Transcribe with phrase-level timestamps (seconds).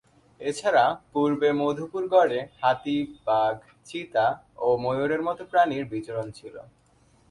[0.41, 3.55] এছাড়া, পূর্বে মধুপুর গড়ে হাতি, বাঘ,
[3.85, 4.27] চিতা
[4.57, 6.55] ও ময়ূরের মত প্রাণীর বিচরণ ছিল।